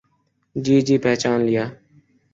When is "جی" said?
0.55-0.75, 0.87-0.95